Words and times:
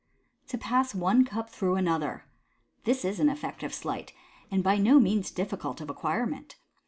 To 0.47 0.57
Pass 0.57 0.95
one 0.95 1.23
Cup 1.25 1.47
through 1.51 1.75
another.— 1.75 2.25
This 2.85 3.05
is 3.05 3.19
an 3.19 3.29
effective 3.29 3.71
sleight, 3.71 4.13
and 4.49 4.63
by 4.63 4.77
no 4.79 4.99
means 4.99 5.29
difficult 5.29 5.79
of 5.79 5.91
acquirement. 5.91 6.55